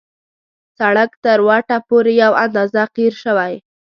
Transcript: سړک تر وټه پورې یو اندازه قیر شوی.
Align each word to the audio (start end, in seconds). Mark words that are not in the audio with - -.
سړک 0.77 1.11
تر 1.23 1.39
وټه 1.47 1.77
پورې 1.89 2.11
یو 2.23 2.31
اندازه 2.43 2.83
قیر 2.95 3.13
شوی. 3.23 3.53